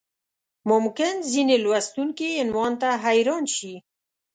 ممکن 0.69 1.13
ځینې 1.31 1.55
لوستونکي 1.63 2.29
عنوان 2.43 2.73
ته 2.81 2.89
حیران 3.03 3.43
شي. 3.55 3.75